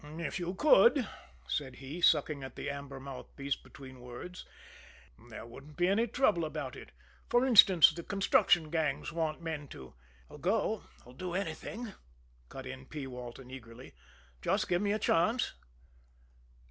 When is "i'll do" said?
11.05-11.35